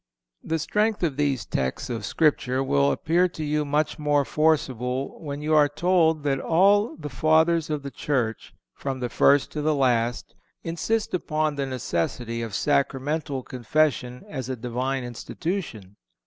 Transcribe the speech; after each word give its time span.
(444) 0.41 0.55
The 0.55 0.59
strength 0.59 1.03
of 1.03 1.15
these 1.15 1.45
texts 1.45 1.87
of 1.91 2.05
Scripture 2.05 2.63
will 2.63 2.91
appear 2.91 3.27
to 3.27 3.43
you 3.43 3.63
much 3.63 3.99
more 3.99 4.25
forcible 4.25 5.21
when 5.21 5.43
you 5.43 5.53
are 5.53 5.69
told 5.69 6.23
that 6.23 6.39
all 6.39 6.95
the 6.97 7.07
Fathers 7.07 7.69
of 7.69 7.83
the 7.83 7.91
Church, 7.91 8.51
from 8.73 8.99
the 8.99 9.09
first 9.09 9.51
to 9.51 9.61
the 9.61 9.75
last, 9.75 10.33
insist 10.63 11.13
upon 11.13 11.53
the 11.53 11.67
necessity 11.67 12.41
of 12.41 12.55
Sacramental 12.55 13.43
Confession 13.43 14.25
as 14.27 14.49
a 14.49 14.55
Divine 14.55 15.03
institution. 15.03 15.97